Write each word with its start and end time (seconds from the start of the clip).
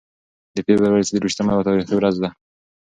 د 0.55 0.57
فبرورۍ 0.65 1.03
څلور 1.07 1.23
ویشتمه 1.25 1.51
یوه 1.53 1.67
تاریخي 1.67 1.95
ورځ 1.97 2.15
ده. 2.23 2.29